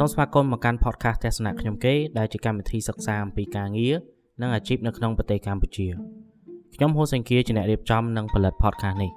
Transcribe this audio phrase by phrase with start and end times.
[0.00, 3.94] សូមស្វាគមន៍មកកាន់ podcast ទស្សនៈខ្ញុំគេដែលជាកម្មវិធីសិក្សាអំពីការងារ
[4.40, 5.86] និងអាជីពនៅក្នុងប្រទេសកម្ពុជា
[6.74, 9.10] ខ្ញុំហូសេងគៀជាអ្នករៀបចំនិងផលិត podcast នេះ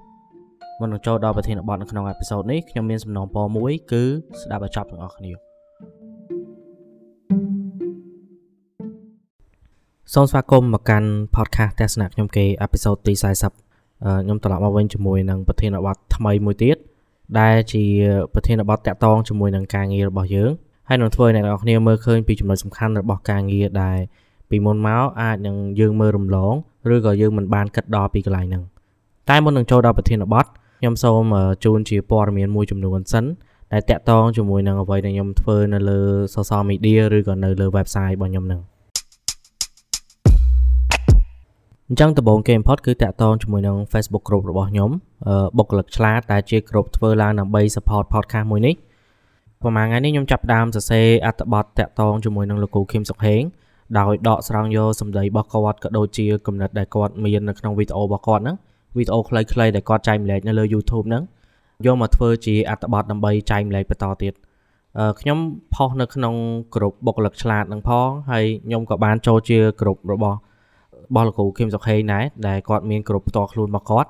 [0.79, 4.03] មុននឹងចូលដល់ប្រធានបទនៅក្នុងអេពីសូតនេះខ្ញុំមានសំណងពរមួយគឺ
[4.41, 5.31] ស្ដាប់ឲ្យចប់ទាំងអស់គ្នា
[10.13, 13.23] សូមស្វាគមន៍មកកាន់ podcast ទស្សនៈខ្ញុំគេអេពីសូតទី40
[14.23, 16.77] ខ្ញុំត្រឡប់មកវិញជាមួយនឹងប្រធានបទថ្មីមួយទៀត
[17.39, 17.83] ដែលជា
[18.33, 20.51] ប្រធានបទតាក់ទងជាមួយនឹងការងាររបស់យើង
[20.93, 23.97] ហើយនឹងធ្វើឲ្យអ្នកនរគ្នាមើលឃើញពីចំណុចសំខាន់របស់ការងារដែល
[24.49, 26.53] ពីមុនមកអាចនឹងយើងមើលរំលង
[26.93, 28.63] ឬក៏យើងមិនបានគិតដល់ពីកន្លែងហ្នឹង
[29.29, 30.45] តែមុននឹងចូលដល់ប្រធានបទ
[30.79, 31.23] ខ្ញុំសូម
[31.65, 33.25] ជូនជាព័ត៌មានមួយចំនួនសិន
[33.73, 35.99] ដែលតាក់ទងជាមួយនឹងអ្វីដែលខ្ញុំធ្វើនៅលើ
[36.35, 38.61] social media ឬក៏នៅលើ website របស់ខ្ញុំហ្នឹង
[41.87, 44.89] អញ្ចឹងដំបូងគេបំផុតគឺតាក់ទងជាមួយនឹង Facebook group របស់ខ្ញុំ
[45.57, 48.75] បុគ្គលិកឆ្លាតដែលជា group ធ្វើឡើងដើម្បី support podcast មួយនេះ
[49.61, 53.41] ប្រហែលថ្ងៃនេះខ្ញុំចាប់ផ្ដើមសរសេរអត្ថបទតាក់ទងជាមួយនឹងលោកគ្រូខឹមសុខហេង
[53.99, 58.57] ដោយដកស្រង់យកសម្ដីរបស់គាត់ក៏ដូចជាគំនិតដែលគាត់មាននៅក្នុងវីដេអូរបស់គាត់ហ្នឹង
[58.97, 61.23] វីដេអូខ្លីៗដែលគាត់ចែកម្លែកនៅលើ YouTube ហ្នឹង
[61.85, 64.33] យកមកធ្វើជាអត្ថបទដើម្បីចែកម្លែកបន្តទៀត
[65.19, 65.37] ខ្ញុំ
[65.73, 66.35] ផុសនៅក្នុង
[66.75, 70.37] ក្រុមបុគ្គលិកឆ្លាតនឹងផងហើយខ្ញុំក៏បានចូលជាក្រុមរបស់
[71.07, 74.09] របស់លោកគ្រូខឹមសុខហេងដែរដែលគាត់មានក្រុមផ្ទាល់ខ្លួនរបស់គាត់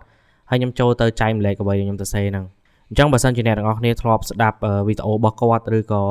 [0.49, 2.45] ហើយខ្ញុំចូលទៅចែកម្លែកអ្វីដែលខ្ញុំទៅសេហ្នឹង
[2.91, 6.03] អញ្ចឹងបើសិនជាអ្នកទាំងអស់គ្នាធ្លាប់ស្ដាប់វីដេអូរបស់គាត់ឬក៏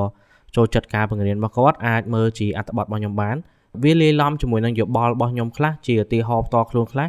[0.57, 3.37] ចូលចិត្តការបង្រៀនរបស់គាត់អាចមើលជាអត្ថបទរបស់ខ្ញុំបាន
[3.83, 7.09] វាលាយឡំជាមួយនឹងយោបល់របស់ខ្ញុំខ្លះជាឧទាហរណ៍ផ្ទាល់ខ្លួនខ្លះ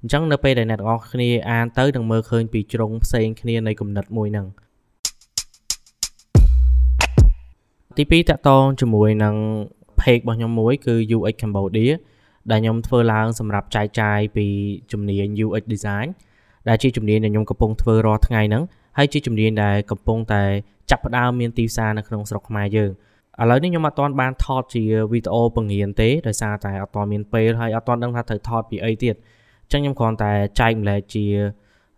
[0.00, 4.46] អញ្ចឹងនៅពេលដែលអ្នកទាំងអស់គ្នាអានទៅនឹងមើលឃើញពីជ្រុងផ្សេងគ្នានៃគំនិតមួយហ្នឹង
[7.96, 9.36] ទី2តកតងជាមួយនឹង
[10.00, 11.92] page របស់ខ្ញុំមួយគឺ UX Cambodia
[12.50, 14.46] ដែលខ្ញុំធ្វើឡើងសម្រាប់ចែកចាយពី
[14.92, 16.08] ជំនាញ UX design
[16.68, 18.64] ដែលជាជំនាញដែលខ្ញុំកំពុងធ្វើរាល់ថ្ងៃហ្នឹង
[18.98, 20.42] ហើយជាជំនាញដែលកំពុងតែ
[20.90, 22.90] ចាប់ផ្ដើមមានទីផ្សារនៅក្នុងស្រុកខ្មែរយើង
[23.40, 29.14] ឥឡូវនេះខ្ញុំអត់ទាន់បានថតជាវីដេអូបង្រៀនទេដោយសារតែអត់ទាន់មានពេលហើយអត់ទាន់ដឹងថាត្រូវថតពីអីទៀត
[29.64, 31.26] អញ្ចឹងខ្ញុំគ្រាន់តែចែកម្លែកជា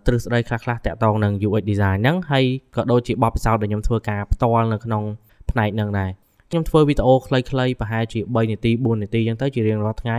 [0.06, 2.44] ទ្រឹស្ដីខ្លះៗតាក់ទងនឹង UX design ហ្នឹងហើយ
[2.76, 5.02] ក៏ដូចជាបទពិសោធន៍ដែលខ្ញុំធ្វើការផ្ទាល់នៅក្នុង
[5.50, 6.10] ផ្នែកហ្នឹងដែរ
[6.50, 10.18] ខ្ញុំធ្វើវីដេអូខ្លីៗប្រហែលជា3នាទី4នាទីអញ្ចឹងទៅជារៀងរាល់ថ្ងៃ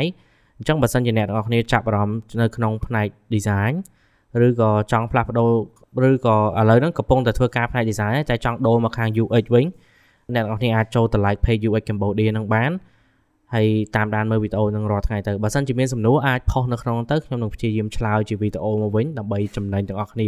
[0.57, 3.73] អញ្ចឹងបើសិនជាអ្នកទាំងអស់គ្នាចាប់អារម្មណ៍នៅក្នុងផ្នែក design
[4.45, 5.45] ឬក៏ចង់ផ្លាស់ប្ដូ
[6.03, 9.65] រឬក៏ឥឡូវហ្នឹងកំពុងតែធ្វើការផ្នែក design តែចង់ដូរមកខាង UX វិញ
[10.35, 12.71] អ្នកទាំងអស់គ្នាអាចចូលទៅ like page UX Cambodia នឹងបាន
[13.53, 20.27] ហើយតាមដានមើលវីដេអូនឹងរាល់ថ្ងៃទៅបើសិនជាមានសំណួរអាចផុសនៅក្នុងទៅខ្ញុំនឹងព្យាយាមឆ្លើយជាវីដេអូមកវិញដើម្បីចំណេញទាំងអស់គ្នា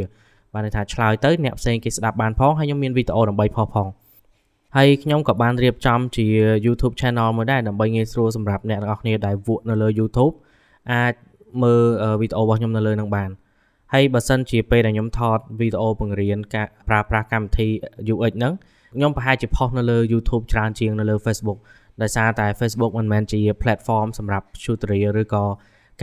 [0.53, 3.87] បានន័យថាឆ្លើយទៅអ្នកផ្សេងគេស្ដាប់បានផងហើយខ្ញុំមានវីដេអូដើម្បីផុសផង
[4.75, 6.25] ហើយខ្ញុំក៏បានរៀបចំជា
[6.65, 10.33] YouTube Channel មួយដែរដើម្បីងាយស្រួលសម្រាប់អ្នកទាំងអស់គ្នាដែលវក់នៅលើ YouTube
[10.91, 11.13] អាច
[11.63, 11.83] មើល
[12.21, 13.29] វីដេអូរបស់ខ្ញុំនៅលើនឹងបាន
[13.93, 17.67] ហើយបើសិនជាពេលដែលខ្ញុំថតវីដេអូបង្រៀនការប្រើប្រាស់កម្មវិធី
[18.13, 18.53] UX ហ្នឹង
[18.95, 21.59] ខ្ញុំប្រហែលជាផុសនៅលើ YouTube ច្រើនជាងនៅលើ Facebook
[22.01, 25.45] ដោយសារតែ Facebook មិនមែនជា platform សម្រាប់ tutorial ឬក៏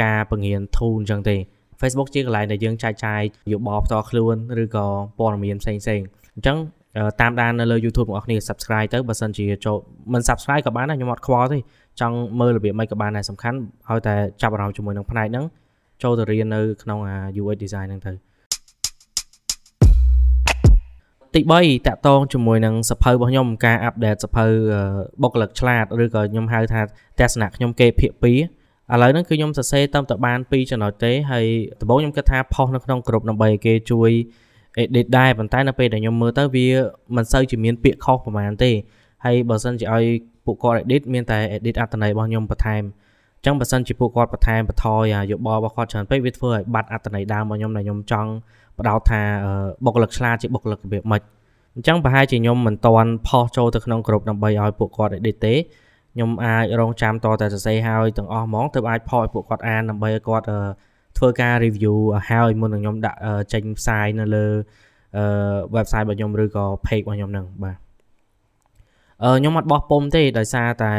[0.03, 1.37] ការបង្រៀន tool អញ្ចឹងទេ
[1.81, 4.87] Facebook ជាកន្លែងដែលយើងចែកចាយយោបល់ផ្ទាល់ខ្លួនឬក៏
[5.19, 6.59] ព័ត៌មានផ្សេងៗអញ្ចឹង
[7.21, 9.77] តាមដាននៅលើ YouTube របស់អ្នក subscribe ទៅបើសិនជាចូល
[10.12, 11.59] មិន subscribe ក៏បានដែរខ្ញុំអត់ខ្វល់ទេ
[12.00, 13.59] ចង់មើលរបៀបម៉េចក៏បានដែរសំខាន់
[13.89, 15.44] ឲ្យតែចាប់អារម្មណ៍ជាមួយនឹងផ្នែកហ្នឹង
[16.04, 16.98] ចូលទៅរៀននៅក្នុង
[17.42, 18.12] UX design ហ្នឹងទៅ
[21.34, 24.47] ទី3តាក់ទងជាមួយនឹងសភៅរបស់ខ្ញុំការអាប់ដេតសភៅ
[25.22, 26.81] បុគ្គលិកឆ្លាតឬក៏ខ្ញុំហៅថា
[27.20, 28.32] ទស្សនៈខ្ញុំគេភាគ2ឥ
[29.03, 31.47] ឡូវហ្នឹងគឺខ្ញុំសរសេរតាមតបាន2ចំណុចទេហើយ
[31.81, 34.10] ដំបូងខ្ញុំគិតថាផុសនៅក្នុងក្រុមដើម្បីគេជួយ
[34.82, 36.66] edit ដែរប៉ុន្តែនៅពេលដែលខ្ញុំមើលទៅវា
[37.16, 38.70] មិនសូវជាមានពាក្យខុសប្រហែលទេ
[39.25, 40.04] ហើយបើសិនជាឲ្យ
[40.44, 48.31] ពួកគាត់ edit មានតែ edit អត្ថន័យរបស់ខ្ញុំបន្ថែមអញ្ចឹងបើសិនជាពួកគាត់បន្ថែមបន្ថយយោបល់របស់គាត់ច្រើនពេកវាធ្វើឲ្យបាត់អត្ថន័យដើមរបស់ខ្ញុំដែលខ្ញុំចង់
[48.78, 49.22] បដោតថា
[49.84, 51.22] បុគ្គលិកឆ្លាតជាបុគ្គលិករបៀបម៉េច
[51.75, 55.55] អញ្ចឹងប្រហែលជាខ្ញុំមិនតន់ផុសចូលទៅក្នុងក្រុមដើម្បីឲ្យពួកគាត់ edit ទេ
[56.15, 60.47] ខ្ញុំអាចរងចាំតតែសរសេរឲ្យទាំងអស់ហ្មងទើបអាចផុសឲ្យពួកគាត់អានដើម្បីឲ្យគាត់
[61.19, 61.97] ធ្វើការ review
[62.28, 63.19] ហើយមុននឹងខ្ញុំដាក់
[63.53, 64.47] ចេញផ្សាយនៅលើ
[65.76, 67.76] website របស់ខ្ញុំឬក៏ page របស់ខ្ញុំហ្នឹងបាទ
[69.25, 70.93] អឺខ្ញុំអត់បោះពុំទេដោយសារតែ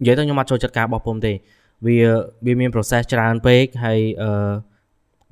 [0.00, 1.32] និយាយទៅខ្ញុំអត់ចូលចិត្តការបោះពុំទេ
[1.86, 1.96] វា
[2.46, 4.50] វាមាន process ច្រើនពេកហើយអឺ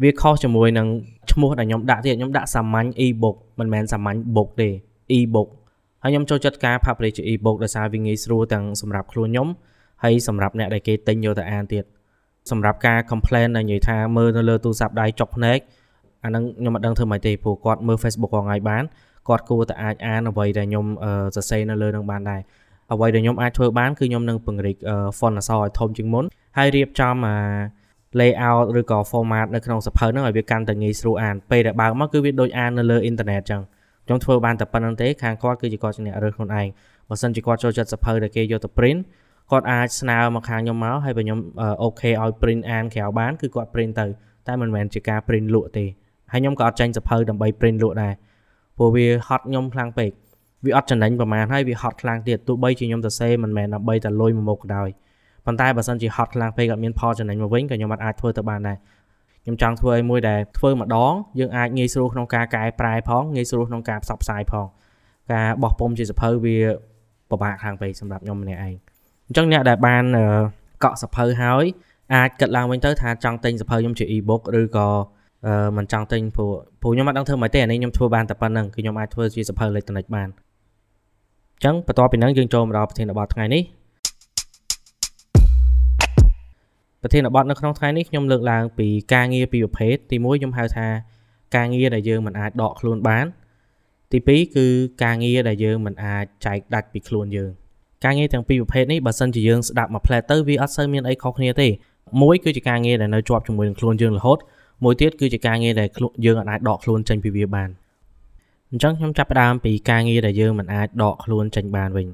[0.02, 0.88] វាខុសជាមួយនឹង
[1.32, 4.68] ឈ្មោះដែលខ្ញុំដាក់ទៀតខ្ញុំដាក់សាមញ្ញ e-book មិនមែនសាមញ្ញ book ទេ
[5.16, 5.48] e-book
[6.02, 9.48] ហើយខ្ញុំចូលចិត្តការ publish e-book ដោយសារវាងាយស្រួលទាំងសម្រាប់ខ្លួនខ្ញុំ
[10.02, 11.84] ហើយសម្រាប់អ្នកដែលគេទិញយកទៅអានទៀត
[12.50, 15.58] សម្រាប់ការ complain ដែលនិយាយថាមើលនៅលើទូរស័ព្ទដៃចុកភ្នែក
[16.24, 18.84] អាហ្នឹងខ្ញុំមិនដឹងធ្វើម៉េចទេព្រោះគាត់មើល Facebook រាល់ថ្ងៃបាន
[19.28, 20.86] គាត់គួរតែអាចអានអ្វីដែលខ្ញុំ
[21.36, 22.40] សរសេរនៅលើនឹងបានដែរ
[22.92, 24.76] អ្វីដែលខ្ញុំអាចធ្វើបានគឺខ្ញុំនឹងពង្រីក
[25.18, 26.24] font អក្សរឲ្យធំជាងមុន
[26.58, 27.36] ហើយរៀបចំអា
[28.20, 33.62] layout ឬក៏ format នៅក្នុងសភៅហ្នឹងឲ្យវាកាន់តែងាយស្រួលអានពេលដែលបើកមកគឺវាដូចអាននៅលើអ៊ីនធឺណិតចឹង
[34.06, 36.66] ខ្ញុំធ្វើបានតែប៉ុណ្្នឹងទេខាងគាត់គឺជាគាត់ជាអ្នករើសខ្លួនឯង
[37.08, 39.00] បើសិនជាគាត់ចូលចិត្តសភៅដែលគេយកទៅ print
[39.50, 41.38] គាត់អាចស្នើមកខាងខ្ញុំមកហើយបើខ្ញុំ
[41.82, 44.06] អូខេឲ្យ print អានក្រៅបានគឺគាត់ print ទៅ
[44.46, 45.84] តែមិនមែនជាការ print លក់ទេ
[46.32, 48.14] ហើយខ្ញុំក៏អត់ចាញ់សភៅដើម្បី print លក់ដែរ
[48.76, 50.10] ព្រោះវាហត់ខ្ញុំខ្លាំងពេក
[50.66, 54.88] វាអត់ចំណេញប្រហែលហើយវាហត់ខ្លាំងទៀតទោះបីជាខ្ញុំសរសេរមិនមែនដើម្បីតែលុយមួយមុខក៏ដោយ
[55.46, 58.76] ប៉ុន្តែបើសិនជាហត់ខ្លាំងពេកអត់មានផលចំណេញមកវិញក៏ខ្ញុំអត់អាចធ្វើទៅបានដែរ
[59.44, 64.66] ខ្ញុំចង់ធ្វើឲ្យមួយដែលធ្វើម្ដងយើងអាចងាយស្រួលក្នុងការកែប្រែផងងាយស្រួលក្នុងការផ្សព្វផ្សាយផង
[65.32, 66.56] ការបោះពុំជាសភៅវា
[67.30, 68.74] ពិបាកខាងពេកសម្រាប់ខ្ញុំម្នាក់ឯង
[69.26, 70.04] អញ្ចឹងអ្នកដែលបាន
[70.84, 71.64] កក់សភៅហើយ
[72.14, 74.88] អាចគិតឡើងវិញទៅថាចង់ទិញសភៅខ្ញុំជា e-book ឬក៏
[75.76, 83.62] មិនចង់ទិញព្រោះព្រោះខ្ញុំអត់ដឹងធ្វើម៉េចទេអានេះខ្ញុំធ្វើបានតែប៉ុណ្្នឹងគឺខ្ញុំអាចធ្វើជាសភៅអេឡិចត្រូនិកបានអញ្ចឹងបន្ទាប់ពីហ្នឹងយើងចូលមកដល់ប្រធានបទថ្ងៃនេះ
[87.02, 90.86] ប្រធានបទនៅក្នុងថ្ងៃនេះខ្ញុំលើកឡើងពីការងារពីរប្រភេទទី1ខ្ញុំហៅថា
[91.56, 93.26] ការងារដែលយើងមិនអាចដកខ្លួនបាន
[94.12, 94.66] ទី2គឺ
[95.04, 97.50] ការងារដែលយើងមិនអាចចែកដាច់ពីខ្លួនយើង
[98.04, 101.68] ការងារទាំងពីរប្រភេទនេះបើសិនជាយើងស្ដាប់មួយផ្លែទៅវាអត់សូវមានអីខុសគ្នាទេ
[102.22, 104.38] មួយគឺជាការងារដែលនៅជាប់ជាមួយនឹងខ្លួនយើងរហូត
[104.84, 105.88] មួយទៀតគឺជាការងារដែល
[106.26, 107.68] យើងអាចដកខ្លួនចេញពីវាបាន
[108.70, 112.06] អញ្ចឹងខ្ញុំចាប់ផ្ដើមពីការងារដែលយើងមិនអាចដកខ្លួនចេញបានវិញ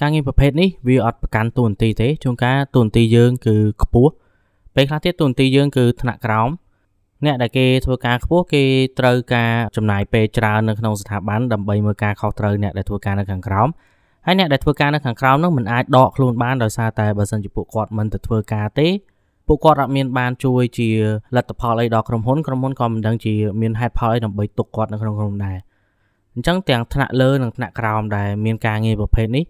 [0.00, 4.12] ការងារប្រភេទនេះវាអត់ប្រកាន់តួនាទីទេជួនកាលតួនាទីយើងគឺខ្ពស់
[4.74, 6.50] ពេលខ្លះទៀតតួនាទីយើងគឺថ្នាក់ក្រោម
[7.24, 8.64] អ្នកដែលគេធ្វើការខ្ពស់គេ
[8.98, 13.68] ត្រូវការចំណាយពេលច្រើននៅក្នុងស្ថាប័នដើម្បីមើលការខុសត្រូវអ្នកដែលធ្វើការនៅខាងក្រោម
[14.26, 18.88] ហើយអ្នកដែលធ្វើការនៅខាងក្រោមនោះមិនអាចដកខ្លួនបានដោយសារតែបើសិនជាពួកគាត់មិនទៅធ្វើការទេ
[19.46, 20.88] ពួកគាត់អត់មានបានជួយជា
[21.36, 25.56] លទ្ធផលអីដល់ក្រុមហ៊ុនក្រុមហ៊ុនក៏មិនដឹងជាមានហេតុផលអីដើម្បីទុកគាត់នៅក្នុងក្រុមដែរ
[26.34, 29.44] អញ្ចឹងទាំងថ្នាក់លើនិងថ្នាក់ក្រោមដែលមានការងារប្រភេទនេះ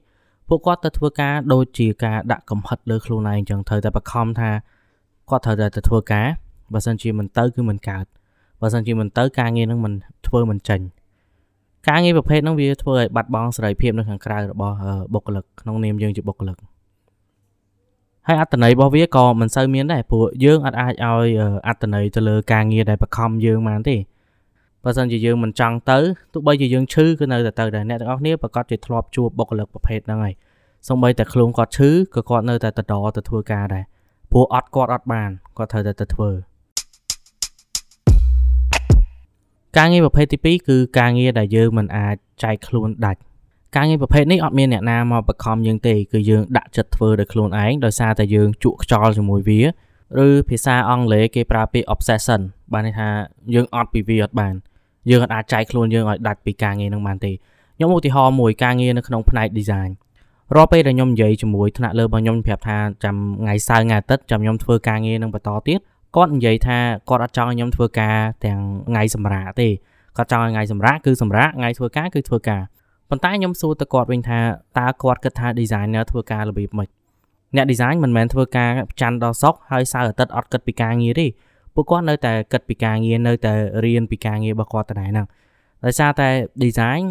[0.49, 4.51] ពួកគាត់ទៅធ្វើការដូចជាការដាក់កំហិតលើខ្លួនឯងអញ្ចឹងត្រូវតែបខំថា
[5.31, 6.27] គាត់ត្រូវតែទៅធ្វើការ
[6.73, 8.05] បើសិនជាមិនទៅគឺមិនកើត
[8.61, 9.93] បើសិនជាមិនទៅការងារនឹងមិន
[10.27, 10.81] ធ្វើមិនចេញ
[11.89, 14.77] ការងារប្រភេទហ្នឹងវាធ្វើឲ្យបាត់បង់សេរីភាពនៅខាងក្រៅរបស់
[15.15, 16.57] បុគ្គលិកក្នុងនាមយើងជាបុគ្គលិក
[18.27, 21.29] ហើយអត្តន័យរបស់វាក៏មិនសូវមានដែរព្រោះយើងអាចអាចឲ្យ
[21.69, 23.97] អត្តន័យទៅលើការងារដែលបខំយើងបានទេ
[24.85, 25.99] បើសិនជាយើងមិនចង់ទៅ
[26.33, 30.35] ទោះបីជាយើងឈឺគឺនៅតែទៅដែរអ្នកទាំងអស់គ្នាប្រកាសជាធ្លាប់ជួបបុគ្គលិកប្រភេទហ្នឹងហើយ
[30.89, 33.85] សូម្បីតែខ្លួនគាត់ឈឺក៏គាត់នៅតែតដទៅធ្វើការដែរ
[34.33, 36.31] ព្រោះអត់គាត់អត់បានគាត់ត្រូវតែទៅធ្វើ
[39.77, 43.21] ការងារប្រភេទទី2គឺការងារដែលយើងមិនអាចចែកខ្លួនដាច់
[43.77, 49.61] ការងារប្រភេទនេះអត់មានអ្នកណាមកបខំយើងទេគឺយើងដាក់ចិត្តធ្វើដោយខ្លួនឯងដោយសារតែយើងជក់ខ្យល់ជាមួយវា
[50.27, 52.41] ឬភាសាអង់គ្លេសគេប្រើពាក្យ obsession
[52.73, 53.09] បានន័យថា
[53.55, 54.55] យើងអត់ពីវាអត់បាន
[55.11, 59.91] យើងអាចចែកខ្លួនយើងឲ្យដាច់ពីការងារនឹងបានទេខ្ញុំឧទាហរណ៍មួយការងារនៅក្នុងផ្នែក design
[60.57, 65.79] រាល់ពេលដែលខ្ញុំនិយាយជាមួយថ្នាក់លើរបស់ខ្ញុំប្រាប់ថាចាំថ្ងៃសៅរ៍ថ្ងៃអាទិត្យចាំខ្ញុំធ្វើការងារនឹងបន្តទៀត
[66.17, 66.79] គាត់និយាយថា
[67.09, 69.69] គាត់អត់ចង់ឲ្យខ្ញុំធ្វើការទាំងថ្ងៃសម្រាកទេ
[70.17, 72.63] គាត់ចង់ឲ្យថ្ងៃសម្រាកគឺសម្រាកថ្ងៃធ្វើការគឺធ្វើការ
[73.13, 74.41] ប៉ុន្តែខ្ញុំសួរទៅគាត់វិញថា
[74.79, 76.89] តើគាត់គិតថា designer ធ្វើការរបៀបម៉េច
[77.57, 78.71] អ្នក design មិនមែនធ្វើការ
[79.01, 81.27] ច័ន្ទដល់សុក្រហើយសៅរ៍អាទិត្យអត់គិតពីការងារទេ
[81.75, 83.55] ពួកគាត់នៅតែគិតពីការងារនៅតែ
[83.85, 85.27] រៀនពីការងាររបស់គាត់ដដែលហ្នឹង
[85.85, 86.29] ដោយសារតែ
[86.65, 87.03] design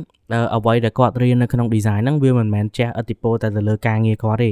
[0.56, 4.50] អ្វីដែលគាត់រៀននៅក្នុង design ហ្នឹងវាមិនមែនចេះឥទ្ធិពលតែទៅលើការងារគាត់ទេ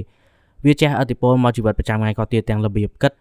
[0.65, 3.11] វាចេះឥទ្ធិពលមកជីវិតប្រចាំថ្ងៃគាត់ទៀតទាំងរបៀបគិត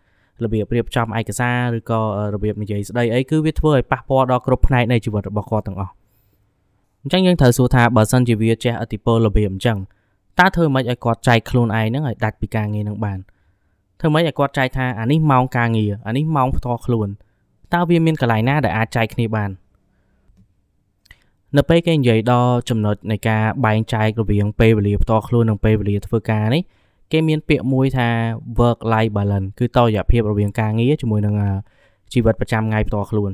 [0.45, 2.01] របៀបរៀបចំឯកសារឬក៏
[2.35, 5.93] របៀបនិយាយស្ដីអីគឺវាធ្វើឲ្យប៉ះពាល់ដល់គ្រប់ផ្នែកនៃជីវិតរបស់គាត់ទាំងអស់
[7.09, 9.79] អញ្ចឹងយើងត្រូវសួរថាបើសិនជាវាចេះឥទ្ធិពលរបៀបអញ្ចឹង
[10.39, 13.19] តើធ្វើម៉េចឲ្យគាត់ចែកខ្លួនឯងហ្នឹងឲ្យដាច់ពីការងារហ្នឹងបាន
[14.01, 17.09] ធ្វើម៉េចឲ្យគាត់ចែកថាអានេះម៉ោងការងារអានេះម៉ោងផ្ទាល់ខ្លួន
[17.75, 19.51] តើវាមានកន្លែងណាដែលអាចចែកគ្នាបាន
[21.57, 26.63] នៅពេលគេនិយាយដល់ចំណុចនៃការបែងចែករវាងពេលវេលាផ្ទាល់ខ្លួននិងពេលវេលាធ្វើការនេះ
[27.13, 28.09] គេមានពាក្យមួយថា
[28.61, 31.35] work life balance គឺតរយៈភាពរវាងការងារជាមួយនឹង
[32.13, 33.33] ជីវិតប្រចាំថ្ងៃផ្ទាល់ខ្លួន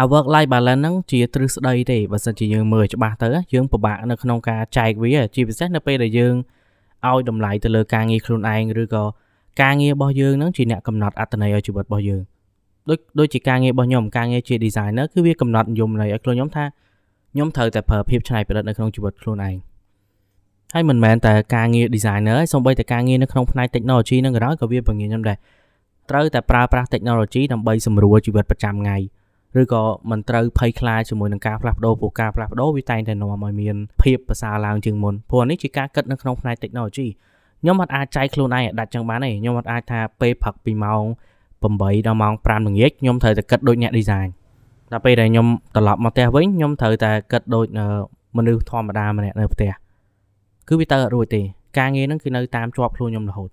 [0.00, 6.34] អា work life balance ហ្នឹងជាទ្រឹស្ដីទេបើសិនជាយើងមើលច្បាស់ទៅយើងពិបាកនៅក្នុងការចែកវាជាពិសេសនៅពេលដែលយើង
[7.08, 9.04] ឲ្យតម្លៃទៅលើការងារខ្លួនឯងឬក៏
[9.62, 12.22] ការងាររបស់យើងហ្នឹងជាអ្នកកំណត់អត្ថន័យឲ្យជីវិតរបស់យើង
[12.88, 16.64] ដូចដូចជាការងាររបស់ខ្ញុំការងារជា designer គឺវាកំណត់និយមន័យឲ្យខ្លួនខ្ញុំថា
[17.32, 19.56] ខ្ញុំត្រូវតែប្រើភាពច្នៃប្រឌិតនៅក្នុងជីវិតខ្លួនឯង
[20.74, 25.38] ហើយមិនមែនតែការងារ designer ឯងសូម្បីតែការងារនៅក្នុងផ្នែក technology នឹងក៏ដោយក៏វាបង្រៀនខ្ញុំដែរ
[26.10, 28.96] ត្រូវតែប្រើប្រាស់ technology ដើម្បីសម្រួលជីវិតប្រចាំថ្ងៃ
[29.60, 37.06] ឬក៏មិនត្រូវភ័យខ្លាចជាមួយនឹងការផ្លាស់ប្ដូរព្រោះការផ្លាស់ប្ដូរវាតែងតែនាំឲ្យមានភាពប្រសើរឡើងជាងមុនព្រោះនេះជាការគិតនៅក្នុងផ្នែក technology
[37.60, 41.04] ខ្ញុំអត់អាចចែកខ្លួនឯងឲ្យដាច់ចឹងបានទេខ្ញុំអត់អាចថាពេលផឹកពីម៉ោង
[41.62, 44.28] 8ដល់ម៉ោង5ល្ងាចខ្ញុំត្រូវតែគិតដូចអ្នក design
[44.92, 47.66] ដល់ពេលដែលខ្ញុំត្រឡប់មកផ្ទះវិញខ្ញុំត្រូវតែគិតដូច
[48.36, 49.70] មនុស្សធម្មតាម្នាក់នៅផ្ទះ
[50.68, 51.42] គឺវាទៅអត់រួចទេ
[51.78, 53.50] ការងារហ្នឹងគឺនៅតាមជាប់ខ្លួនខ្ញុំរហូត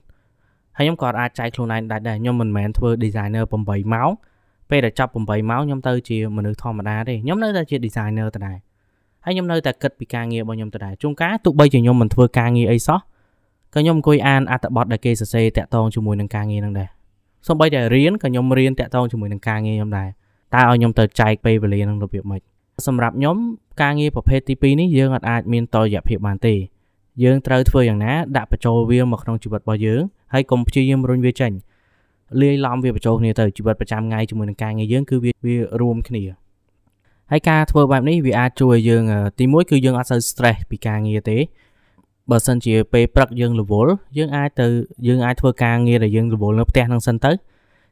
[0.77, 4.09] ហើយខ្ញុំក៏អាចចែកខ្លួនឯងដាច់ដែរខ្ញុំមិនមែនធ្វើ designer 8ម៉ោង
[4.69, 8.57] ពេលដែលចាប់8ម៉ោងខ្ញុំទៅជាមនុស្សធម្មតាទេខ្ញុំនៅតែជា designer ដដែល
[9.25, 16.89] ហើយខ្ញុំនៅតែគិតពីការងាររបស់ខ្ញុំទៅដែរជួនកាលទោះបីជាខ្ញុំមិនធ្វើការងារអីសោះក៏ខ្ញុំអង្គុយអានអត្ថបទដែលគេសរសេរតាក់ទងជាមួយនឹងការងារហ្នឹងដែរ
[17.48, 20.10] សូម្បីតែរៀនក៏ខ្ញុំរៀនតាក់ទងជាមួយនឹងការងារខ្ញុំដែរ
[20.55, 22.41] តើឲ្យខ្ញុំទៅចែកពេលវេលានឹងរបៀបម៉េច
[22.88, 23.38] សម្រាប់ខ្ញុំ
[23.81, 26.55] ការងារប្រភេទទី2នេះយើងអាចមានតលយៈភាពបានទេ
[27.24, 30.01] យើងត្រូវធ្វើយ៉ាងណាដាក់បញ្ចូលវាមកក្នុងជីវិតរបស់យើង
[30.34, 31.51] ហើយកុំព្យាយាមរុញវាចេញ
[32.41, 36.24] លាយឡំវាបញ្ចូលគ្នាទៅជីវិតប្រចាំថ្ងៃជាមួយនឹងការងារយើងគឺវាវារួមគ្នា
[37.32, 39.03] ហើយការធ្វើបែបនេះវាអាចជួយយើង
[39.39, 41.38] ទីមួយគឺយើងអត់សូវ stress ពីការងារទេ
[42.32, 44.67] បើសិនជាពេលព្រឹកយើងរវល់យើងអាចទៅ
[45.08, 47.32] យើងអាចធ្វើការងារដែលយើងរវល់នៅផ្ទះហ្នឹងសិនទៅ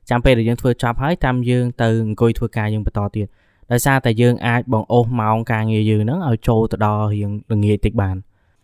[0.09, 3.27] ចាំពេលដែលយើងធ្វើចប់ហើយតាមយើងទៅអង្គុយធ្វើការយើងបន្តទៀត
[3.71, 8.15] ដោយសារតែយើងអាចបងអូសម៉ោងការងារយើងហ្នឹងឲ្យចូលទៅដល់រៀងល្ងាចតិចបាន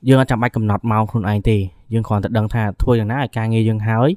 [0.08, 1.58] យើងអត់ចាំបាច់កំណត់ម៉ោងខ្លួនឯងទេ
[1.94, 4.10] យើងគ្រាន់តែដឹងថាធ្វើយ៉ាងណាឲ្យការងារយើងហើយ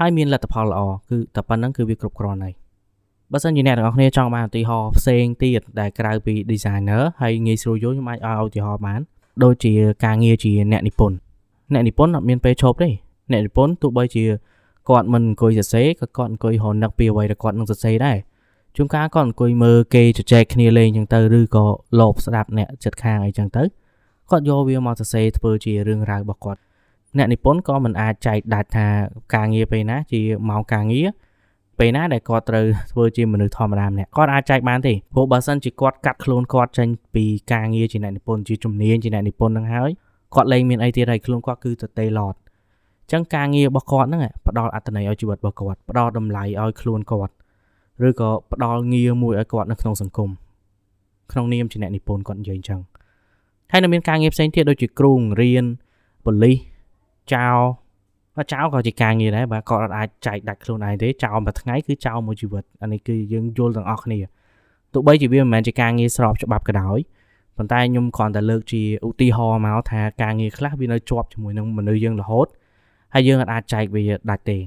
[0.00, 2.54] ហើយមានលទ្ធផលល្អគឺតែប៉ុណ្្នឹងគឺវាគ្រប់គ្រាន់ហើយ
[3.32, 9.00] បើសិនជាអ្នកទាំងអស់គ្នាចង់បានឧទាហរណ៍ផ្សេងទៀតដែលក្រៅពី designer ហើយងាយស្រួលយល់ខ្ញុំអាចឲ្យឧទាហរណ៍បាន
[9.44, 9.72] ដូចជា
[10.04, 11.16] ការងារជាអ្នកនិពន្ធ
[11.72, 12.90] អ្នកនិពន្ធអត់មានពេលឈប់ទេ
[13.32, 14.24] អ្នកនិពន្ធទោះបីជា
[14.88, 18.18] គាត់មិនអង្គុយសរសេរក៏គាត់អង្គុយរនឹកពីអ្វីដែលគាត់នឹងសរសេរដែរ
[18.76, 21.64] ជួនកាលគាត់អង្គុយមើលគេជជែកគ្នាលេងអញ្ចឹងទៅឬក៏
[22.00, 23.62] លបស្ដាប់អ្នកចិត្តខាងអីចឹងទៅ
[24.30, 26.60] គាត់យកវាមកសរសេរធ្វើជារឿងរ៉ាវរបស់គាត់
[27.16, 28.86] អ្នកនិពន្ធក៏មិនអាចចែកដាច់ថា
[29.34, 31.08] ការងារពេលណាជាម៉ោងការងារ
[31.78, 39.90] ពេលណាដែលគាត់ត្រូវធ្វើជាមនុស្សធម្មតាម្នាក់គាត់អាចចែកបានទេព្រោះបើសិនជាគាត់កាត់ខ្លួនគាត់ចេញពីការងារជាអ្នកនិពន្ធជាជំនាញជាអ្នកនិពន្ធនឹងហើយ
[40.34, 47.34] គាត់លែងមានអីទៀតហើយខ្លួនគាត់គឺទៅតេឡតអញ្ចឹងការងាររបស់គាត់ហ្នឹងផ្ដល់អត្ថន័យឲ្យជីវិតរបស់គាត់ផ្ដល់តម្លៃឲ្យខ្លួនគាត់
[48.08, 50.30] ឬក៏ផ្ដល់ងារមួយឲ្យគាត់នៅក្នុងសង្គម
[51.32, 52.80] ក្នុងនាមជាអ្នកនិពន្ធគាត់និយាយអញ្ចឹង
[53.72, 55.64] ហើយនៅមានការងារផ្សេងទៀតដូចជាគ្រូរៀន
[56.24, 56.56] ប៉ូលីស
[57.34, 57.46] ចៅ
[58.52, 64.20] ចៅក៏ជាការងារដែរបាទគាត់អាចចែកដាច់ខ្លួនឯងទេចោលមួយថ្ងៃគឺចោលមួយជីវិតអានេះគឺយើងយល់ទាំងអស់គ្នា
[64.92, 66.98] ទោះបីជាវាមិនមែនជាការងារស្របច្បាប់ក៏ដោយ
[67.56, 72.46] ប៉ុន្តែខ្ញុំគ្រាន់តែលើកជាឧទាហរណ៍មកថាការងារខ្លះវានៅជាប់ជាមួយនឹងមនុស្សយើងរហូត
[73.14, 74.58] ហើយយើងអាចចែកវាដាច់ទេ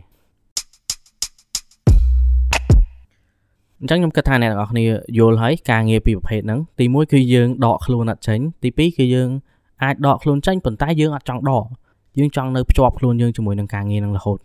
[3.79, 4.85] អញ្ចឹងខ្ញុំគិតថាអ្នកទាំងអស់គ្នា
[5.19, 9.29] យល់ហើយការងារពីប្រភេទហ្នឹងទី1គឺយើងដកខ្លួនអត់ចេញទី2គឺយើង
[9.83, 11.65] អាចដកខ្លួនចេញប៉ុន្តែយើងអត់ចង់ដក
[12.19, 14.37] យើងចង់នៅភ្ជាប់ខ្លួនយើងជាមួយនឹងការងារនឹងរហូត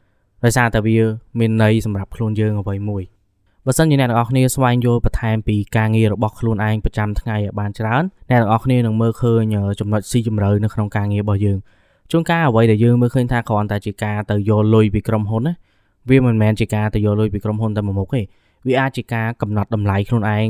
[0.45, 0.97] ដោយសារតែវា
[1.39, 3.03] មានន័យសម្រាប់ខ្លួនយើងអ្វីមួយ
[3.67, 11.59] បើសិនជាអ្នកទាំងអស់គ្នាស្វែងយល់បន្ថែមពីការងាររបស់ខ្លួនឯងប្រចាំថ្ងៃឲ្យបានច្រើនអ្នកទាំងអស់គ្នានឹងមើលឃើញចំណុចស៊ីជម្រៅនៅក្នុងការងាររបស់យើង
[12.11, 15.55] ជួនកាលអ្វីដែលយើងមើលឃើញថាគ្រាន់តែជាការទៅយកលុយពីក្រុមហ៊ុនណា
[16.11, 18.23] វាមិនមែនជាការទៅយកលុយពីក្រុមហ៊ុនតែមួយមុខទេ
[18.67, 20.47] វាអាចជាការកំណត់តម្លៃខ្លួនឯង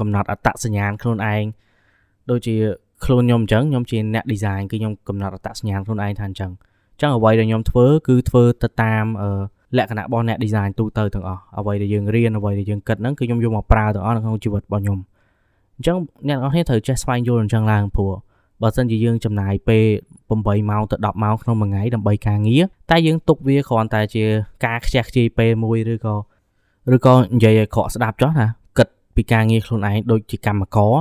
[0.00, 1.44] កំណត់អត្តសញ្ញាណខ្លួនឯង
[2.30, 2.56] ដូចជា
[3.04, 6.50] ខ្លួនខ្ញុំអញ្ចឹងខ្ញុំជាអ្នក design គឺខ្ញុំកំណត់អត្តសញ្ញាណខ្លួនឯងថាអញ្ចឹង
[6.94, 9.04] អញ្ចឹងអ្វីដែលខ្ញុំធ្វើគឺធ្វើទៅតាម
[9.76, 14.98] លក្ខណៈរបស់អ្នក design ទូទៅទាំងអស់អ្វីដែលយើងរៀនអ្វីដែលយើងគិតហ្នឹងគឺខ្ញុំយកមកប្រើទាំងអស់នៅក្នុងជីវិតរបស់ខ្ញុំ
[15.76, 15.96] អញ្ចឹង
[16.28, 18.12] អ្នកនរគ្នាត្រូវចេះស្វែងយល់អញ្ចឹងឡើងព្រោះ
[18.62, 19.84] បើសិនជាយើងចំណាយពេល
[20.28, 24.24] 8ម៉ោងទៅ10ម៉ោងក្នុងមួយថ្ងៃដើម្បីការងារតែយើងទុកវាគ្រាន់តែជា
[24.66, 26.14] ការខ្ជះខ្ជាយពេលមួយឬក៏
[26.94, 28.46] ឬក៏និយាយឲ្យក្រក់ស្ដាប់ចោះណា
[28.78, 30.94] គិតពីការងារខ្លួនឯងដូចជាកម្មករ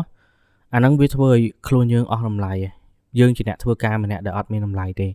[0.74, 2.53] អាហ្នឹងវាធ្វើឲ្យខ្លួនយើងអស់តម្លៃ
[3.20, 5.08] យើងជាអ្នកធ្វើការម្នាក់ដែលអត់មានតម្លៃទេ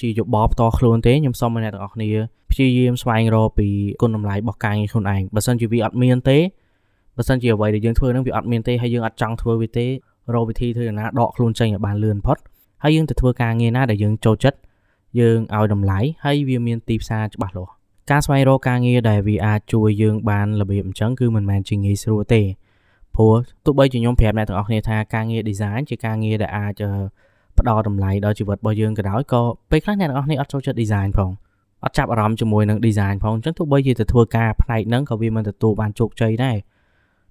[0.00, 2.10] ជាយោបល់ផ្ទាល់ខ្លួនទេខ្ញុំសូមឲ្យអ្នកទាំងអស់គ្នា
[2.50, 3.68] ព្យាយាមស្វែងរកពី
[4.00, 6.38] គុណតម្លៃរបស់ការងារខ្លួនឯងបើសិនជាវាអត់មានទេ
[7.16, 9.86] បើសិនជាអ្វីដែលយើងធ្វើហ្នឹងវាអត់មានទេហើយយើងអត់ចង់ធ្វើវាទេ
[10.34, 12.36] រកវិធីធ្វើយ៉ាងណាដកខ្លួនចេញឲ្យបានលឿនផុត
[12.82, 14.58] ហើយយើងទៅធ្វើការងារណាដែលយើងចូលចិត្ត
[15.20, 17.72] យើងឲ្យតម្លៃហើយវាមានទីផ្សារច្បាស់លាស់
[18.10, 22.42] ការស្វែងរកការងារដែលវាអាចជួយយើងបានរបៀបអញ្ចឹងគឺមិនមែនជាងាយស្រួលទេ
[23.16, 23.32] ព្រោះ
[23.64, 26.82] ទោះបីជាខ្ញុំប្រាប់អ្នកទាំងអស់គ្នាថាការងារ design ជាការងារដែលអាច
[27.58, 31.30] ផ្ដល់តម្លៃដល់ជីវិតរបស់យើងក៏ដោយក៏ពេលខ្លះអ្នកទាំងអស់គ្នាអត់ចូលចិត្ត design ផង
[31.84, 36.56] អត់ចាប់អារម្មណ៍ជាមួយនឹង design ផងអញ្ចឹងទោះបីជាទៅធ្វើការផ្នែកហ្នឹងក៏វាមិនទទួលបានជោគជ័យដែរ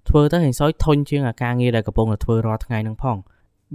[0.08, 3.16] ធ្វើទៅហិសយធុញជាងអាការងារដែលកំពុងតែធ្វើរាល់ថ្ងៃហ្នឹងផង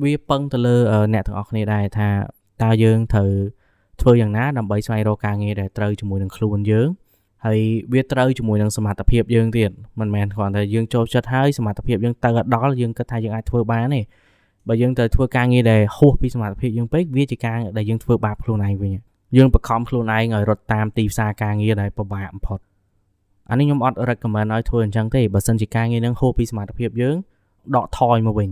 [0.04, 0.76] វាពឹងទៅលើ
[1.14, 2.10] អ្នកទាំងអស់គ្នាដែរថា
[2.64, 3.32] តើយើងត្រូវ
[4.02, 6.90] ធ្វើយ៉ាងណាដើម្បីស្វែងរកការងារដែលត្រូវជាមួយនឹងខ្លួនយើង
[7.46, 7.60] ហើយ
[7.94, 14.02] វាត្រូវជាមួយនឹងសមត្ថភាពយើងទៀតមិនមែនគ្រាន់តែយើងចូលចិត្តហើយសមត្ថភាពយើងទៅដល់យើងគិតថាយើងអាចធ្វើបានទេ
[14.68, 18.92] បើយើងទៅធ្វើការងារដែលហួសពីសមត្ថភាពយើងពេកវាជាការដែលយើងធ្វើបាបខ្លួនឯងវិញ
[19.38, 22.60] យើងបខំខ្លួនឯងឲ្យរត់តាមទីផ្សារការងារដែលពិបាកបំផុត
[23.50, 27.16] អានេះខ្ញុំអត់ recommend ឲ្យធ្វើអញ្ចឹងទេបើសិនជាការងារនឹងហួសពីសមត្ថភាពយើង
[27.76, 28.50] ដកថយមកវិញ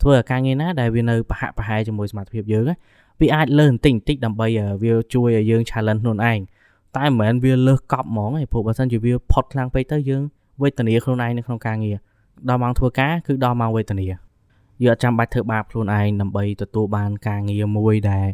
[0.00, 2.64] ធ្វើឲ្យការងារណាដែលវានៅប្រហាក់ប្រហែលជាមួយសមត្ថភាពយើង
[3.20, 4.46] វាអាចលើសបន្តិចបន្តិចដើម្បី
[4.82, 6.38] វាជួយឲ្យយើង challenge ខ្លួនឯង
[6.96, 10.22] តែមិនមែនវាលើសកប់ហ្មងទេព្រោះបើសិនជាវាផុតខ្លាំងពេកទៅយើង
[10.62, 11.96] វេទនាខ្លួនឯងនៅក្នុងការងារ
[12.48, 18.26] ដល់ម៉ោងធ្វើការគឺដល់ម៉ោងវេទនាយើងអត់ចាំបាច់ធ្វើបាបខ្លួនឯងដើម្បីទទួលបានការងារមួយដែល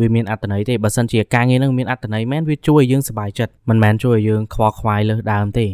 [0.00, 5.66] វាមានអត្តន័យទេបើសិនជាការងារនឹងមានអត្តន័យមែនវាជួយយើងសុបាយចិត្តមិនមែនជួយឲ្យយើងខ្វល់ខ្វាយលើសដើមទេ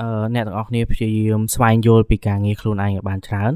[0.00, 3.52] អឺអ្នកទាំងអស់គ្នាព្យាយាមស្វែងយល់ពីការងារខ្លួនឯងឲ្យបានច្រើន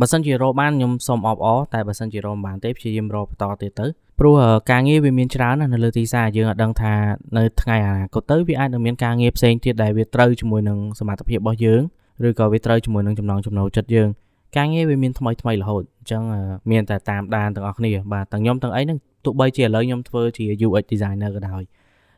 [0.00, 3.86] បើសិនជារកបានខ្ញុំសូមអបអរតែបើសិនជារកមិនបានទេព្យាយាមរកបន្តទៀតទៅ
[4.18, 4.34] ព្រោះ
[4.70, 6.94] ការងារវាមានច្រើនណាស់នៅលើទីផ្សារយើងអត់ដឹងថា
[7.36, 11.82] នៅថ្ងៃអនាគតទៅវាអាចនឹងមានការងារផ្សេងទៀតដែលវាត្រូវជាមួយនឹងសមត្ថភាពរបស់យើង
[12.28, 14.08] ឬក៏វាត្រូវជាមួយនឹងចំណងចំណូលចិត្តយើង
[14.56, 16.22] ការងារវាមានថ្មីថ្មីរហូតអញ្ចឹង
[16.70, 21.62] មានតែតាមដានទាំងអស់គ្នាបាទទាំងខ្ញុំទាំងអីហ្នឹងទោះបីជាឥឡូវខ្ញុំធ្វើជា UX designer ក៏ដោយ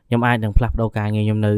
[0.08, 1.52] ខ្ញុំអាចនឹងផ្លាស់ប្ដូរការងារខ្ញុំនៅ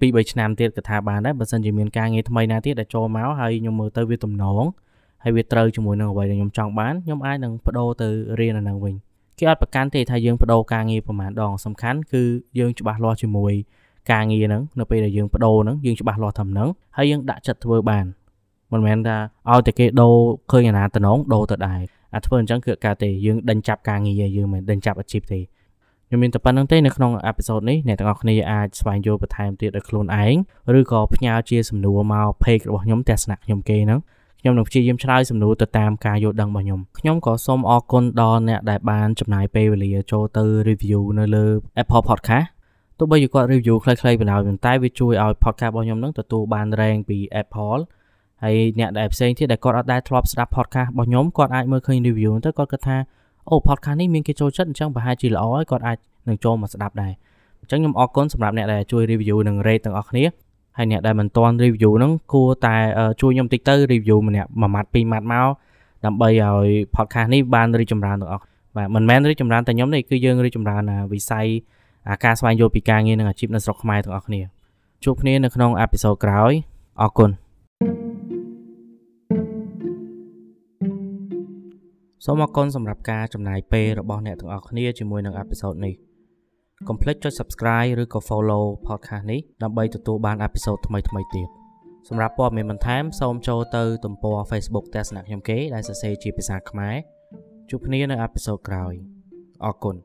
[0.00, 4.64] 2 3ឆ្នាំទៀតក៏ថាបានដែរបើសិនជាមានការងារថ្មីណាទៀតដែលចូលមកហើយខ្ញុំមើលទៅវាទំនង
[5.26, 8.08] ហើយវាត្រូវជាមួយនឹងអ្វីដែលខ្ញុំចង់បានខ្ញុំអាចនឹងបដូរទៅ
[8.40, 8.94] រៀនអានឹងវិញ
[9.38, 12.22] គេអត់ប្រកាន់ទេថាយើងបដូរការងារប្រហែលដងសំខាន់គឺ
[12.58, 13.52] យើងច្បាស់លាស់ជាមួយ
[14.12, 18.04] ការងារហ្នឹងនៅពេលដែលយើងបដូរហ្នឹងយើងច្បាស់លាស់ថាហ្នឹងហើយយើងដាក់ចិត្តធ្វើបាន
[18.72, 19.16] មិនមែនថា
[19.50, 20.14] ឲ្យតែគេដូរ
[20.52, 21.80] ឃើញអាណាតំណងដូរទៅដែរ
[22.14, 25.40] អាធ្វើអញ្ចឹងគឺការទេយើងដេញចាប់ការងារយើងមិនដេញចាប់អាជីពទេ
[26.08, 30.34] ខ្ញុំមានតែប៉ុណ្្នឹងទេនៅក្នុងអេពីសូតនេះអ្នកទាំងអស់គ្នាអាចស្វែងយល់បន្ថែមទៀតដោយខ្លួនឯង
[30.78, 34.00] ឬក៏ផ្ញើជាសំណួរមក page របស់ខ្ញុំទស្សនៈខ្ញុំគេហ្នឹង
[34.40, 41.46] ខ្ញុំនឹងព្យាយាមឆ្លើយសំណួរទៅតាមការយល់ដឹងរបស់ខ្ញុំខ្ញុំក៏សូមអរគុណដល់អ្នកដែលបានចំណាយពេលវេលាចូលទៅ review នៅលើ
[41.82, 42.46] Apple Podcast
[42.98, 47.80] ទោះបីជាគាត់ review ខ្លីៗបណ្ដោយប៉ុន្តែវាជួយឲ្យ podcast របស់ខ្ញុំនឹងទទួលបាន rank ពី Apple
[48.42, 52.96] ហើយអ្នកដែលផ្សេងទៀតដែលគាត់អត់ដែលធ្លាប់ស្ដាប់ podcast របស់ខ្ញុំគាត់អាចមើលឃើញ review ទៅគាត់គិតថា
[53.50, 57.12] អូ podcast នេះមានគេចូលចិត្តអញ្ចឹងប្រហែលជាល្អហើយគាត់អាចនឹងចូលមកស្ដាប់ដែរ
[57.60, 60.24] អញ្ចឹងខ្ញុំអរគុណសម្រាប់អ្នកដែលជួយ review និង rate ទាំងអស់គ្នា
[60.76, 62.76] ហើយអ្នកដែលមិនទាន់ review ហ្នឹងគួរតែ
[63.20, 65.48] ជួយខ្ញុំតិចទៅ review ម្នាក់មួយម៉ាត់ពីរម៉ាត់មក
[66.04, 68.44] ដើម្បីឲ្យ podcast នេះបានរីកចម្រើនទាំងអស់
[68.76, 71.46] បាទមិនមែនរីកចម្រើនតែខ្ញុំទេគឺយើងរីកចម្រើនវិស័យ
[72.24, 74.40] ការស្វែងយល់ពីការងារនិងអាជីពនៅស្រុកខ្មែរទាំងអស់គ្នា
[75.04, 76.52] ជួបគ្នានៅក្នុងអេពីសូតក្រោយ
[77.02, 77.30] អរគុណ
[82.24, 85.94] សូមអរគុណសម្រាប់ការចំណាយពេលរបស់អ្នកទាំងអស់គ្នាជាមួយនឹងអេពីសូតនេះ
[86.88, 91.04] កុំភ្លេចចុច Subscribe ឬក៏ Follow podcast នេះដើម្បីទទួលបានអេពីសូតថ្មីៗ
[91.36, 91.48] ទៀត
[92.08, 96.96] សម្រាប់ព័ត៌មានបន្ថែមសូមចូលទៅទំព័រ Facebook ទស្សនៈខ្ញុំគេដែលសរសេរជាភាសាខ្មែរ
[97.70, 98.94] ជួបគ្នានៅអេពីសូតក្រោយ
[99.64, 99.96] អរគុណ